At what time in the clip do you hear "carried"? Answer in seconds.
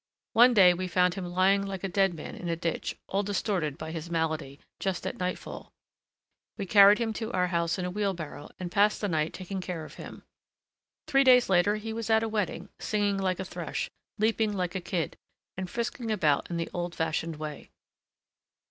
6.65-6.97